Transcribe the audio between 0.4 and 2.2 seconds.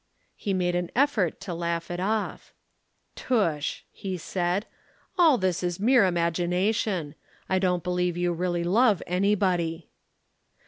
made an effort to laugh it